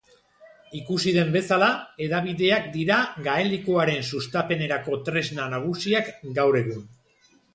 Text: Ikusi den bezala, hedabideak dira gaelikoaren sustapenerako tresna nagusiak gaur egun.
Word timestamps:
Ikusi 0.77 1.11
den 1.17 1.27
bezala, 1.35 1.67
hedabideak 2.05 2.65
dira 2.77 2.97
gaelikoaren 3.29 4.03
sustapenerako 4.09 4.99
tresna 5.11 5.47
nagusiak 5.55 6.11
gaur 6.41 6.61
egun. 6.65 6.83